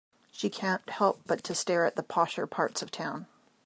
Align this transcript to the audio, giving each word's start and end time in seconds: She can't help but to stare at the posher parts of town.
She 0.31 0.49
can't 0.49 0.89
help 0.89 1.21
but 1.27 1.43
to 1.43 1.53
stare 1.53 1.85
at 1.85 1.95
the 1.95 2.01
posher 2.01 2.49
parts 2.49 2.81
of 2.81 2.89
town. 2.89 3.27